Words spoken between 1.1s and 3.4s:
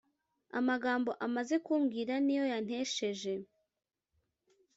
amaze kubwira niyo yantesheje